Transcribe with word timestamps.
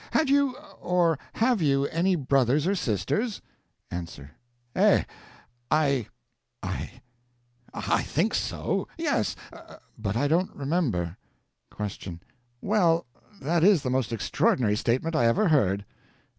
Had 0.09 0.31
you, 0.31 0.55
or 0.81 1.19
have 1.33 1.61
you, 1.61 1.85
any 1.85 2.15
brothers 2.15 2.65
or 2.65 2.73
sisters? 2.73 3.39
A. 3.93 4.07
Eh! 4.75 5.03
I 5.69 6.07
I 6.63 7.01
I 7.71 8.01
think 8.01 8.33
so 8.33 8.87
yes 8.97 9.35
but 9.99 10.17
I 10.17 10.27
don't 10.27 10.55
remember. 10.55 11.17
Q. 11.87 12.19
Well, 12.61 13.05
that 13.41 13.63
is 13.63 13.83
the 13.83 13.91
most 13.91 14.11
extraordinary 14.11 14.75
statement 14.75 15.15
I 15.15 15.27
ever 15.27 15.49
heard! 15.49 15.85